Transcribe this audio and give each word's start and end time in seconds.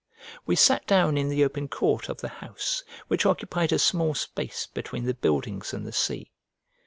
We 0.47 0.55
sat 0.55 0.87
down 0.87 1.15
in 1.15 1.29
the 1.29 1.45
open 1.45 1.67
court 1.67 2.09
of 2.09 2.21
the 2.21 2.27
house, 2.41 2.83
which 3.07 3.23
occupied 3.23 3.71
a 3.71 3.77
small 3.77 4.15
space 4.15 4.65
between 4.65 5.05
the 5.05 5.13
buildings 5.13 5.73
and 5.75 5.85
the 5.85 5.93
sea. 5.93 6.31